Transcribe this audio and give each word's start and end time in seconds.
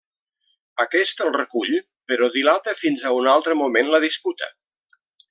Aquest 0.83 1.21
el 1.25 1.29
recull, 1.35 1.75
però 2.11 2.29
dilata 2.37 2.75
fins 2.81 3.05
a 3.05 3.13
un 3.19 3.29
altre 3.37 3.59
moment 3.63 3.93
la 3.97 4.01
disputa. 4.11 4.55